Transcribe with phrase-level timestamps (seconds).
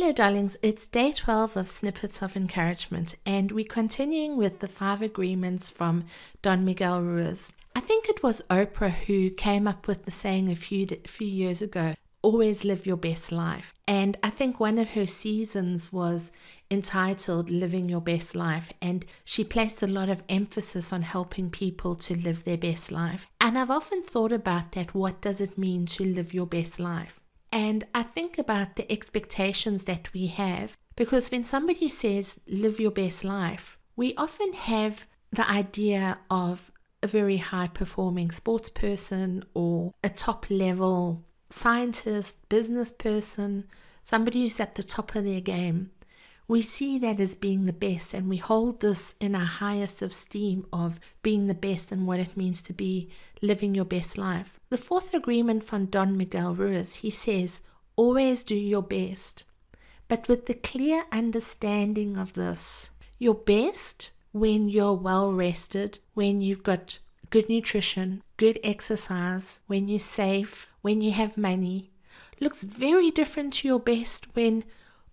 [0.00, 0.56] Hello, darlings.
[0.62, 6.04] It's day 12 of Snippets of Encouragement, and we're continuing with the five agreements from
[6.40, 7.52] Don Miguel Ruiz.
[7.76, 11.26] I think it was Oprah who came up with the saying a few, a few
[11.26, 13.74] years ago always live your best life.
[13.86, 16.32] And I think one of her seasons was
[16.70, 21.94] entitled Living Your Best Life, and she placed a lot of emphasis on helping people
[21.96, 23.28] to live their best life.
[23.38, 27.20] And I've often thought about that what does it mean to live your best life?
[27.52, 32.90] And I think about the expectations that we have because when somebody says live your
[32.90, 36.70] best life, we often have the idea of
[37.02, 43.64] a very high performing sports person or a top level scientist, business person,
[44.02, 45.90] somebody who's at the top of their game
[46.50, 50.66] we see that as being the best, and we hold this in our highest esteem
[50.72, 53.08] of being the best and what it means to be
[53.40, 54.58] living your best life.
[54.68, 57.60] The fourth agreement from Don Miguel Ruiz, he says,
[57.94, 59.44] always do your best,
[60.08, 62.90] but with the clear understanding of this.
[63.20, 66.98] Your best when you're well rested, when you've got
[67.30, 71.92] good nutrition, good exercise, when you're safe, when you have money,
[72.40, 74.64] looks very different to your best when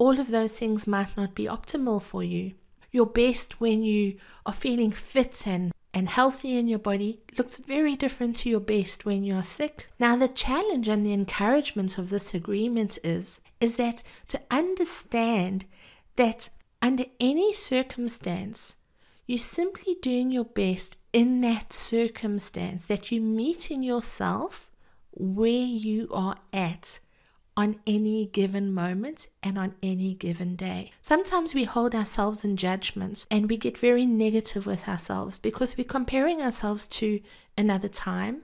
[0.00, 2.54] all of those things might not be optimal for you.
[2.90, 7.96] Your best when you are feeling fit and, and healthy in your body looks very
[7.96, 9.90] different to your best when you are sick.
[9.98, 15.66] Now, the challenge and the encouragement of this agreement is, is that to understand
[16.16, 16.48] that
[16.80, 18.76] under any circumstance,
[19.26, 24.70] you're simply doing your best in that circumstance, that you meet in yourself
[25.12, 27.00] where you are at
[27.56, 30.92] on any given moment and on any given day.
[31.02, 35.84] Sometimes we hold ourselves in judgment and we get very negative with ourselves because we're
[35.84, 37.20] comparing ourselves to
[37.58, 38.42] another time,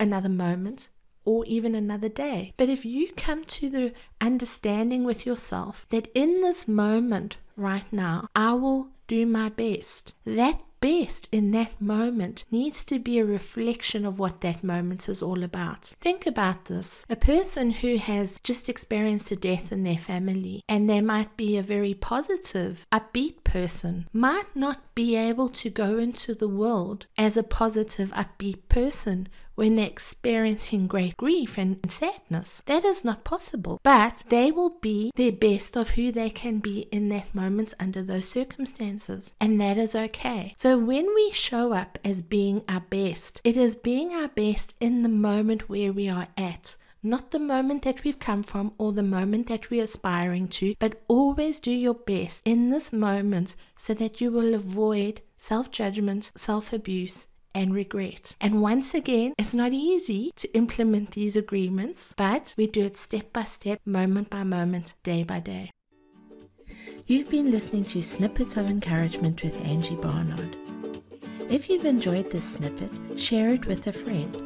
[0.00, 0.88] another moment,
[1.24, 2.54] or even another day.
[2.56, 8.28] But if you come to the understanding with yourself that in this moment right now,
[8.34, 14.04] I will do my best, that best in that moment needs to be a reflection
[14.04, 15.94] of what that moment is all about.
[16.00, 20.88] Think about this a person who has just experienced a death in their family, and
[20.88, 26.34] they might be a very positive, upbeat person, might not be able to go into
[26.34, 32.62] the world as a positive, upbeat person when they're experiencing great grief and sadness.
[32.66, 33.80] That is not possible.
[33.82, 38.02] But they will be their best of who they can be in that moment under
[38.02, 39.34] those circumstances.
[39.40, 40.52] And that is okay.
[40.58, 45.02] So when we show up as being our best, it is being our best in
[45.02, 49.02] the moment where we are at not the moment that we've come from or the
[49.02, 54.20] moment that we're aspiring to, but always do your best in this moment so that
[54.20, 58.36] you will avoid self judgment, self abuse, and regret.
[58.40, 63.32] And once again, it's not easy to implement these agreements, but we do it step
[63.32, 65.70] by step, moment by moment, day by day.
[67.06, 70.56] You've been listening to Snippets of Encouragement with Angie Barnard.
[71.48, 74.45] If you've enjoyed this snippet, share it with a friend.